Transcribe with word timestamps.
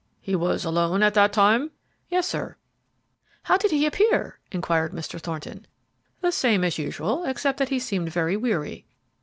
"He 0.19 0.35
was 0.35 0.65
alone 0.65 1.03
at 1.03 1.13
that 1.13 1.31
time?" 1.31 1.69
"Yes, 2.09 2.27
sir." 2.27 2.57
"How 3.43 3.55
did 3.57 3.69
he 3.69 3.85
appear?" 3.85 4.39
inquired 4.51 4.93
Mr. 4.93 5.21
Thornton. 5.21 5.67
"The 6.21 6.31
same 6.31 6.63
as 6.63 6.79
usual, 6.79 7.23
except 7.25 7.59
that 7.59 7.69
he 7.69 7.77
seemed 7.77 8.09
very 8.09 8.35
weary." 8.35 8.87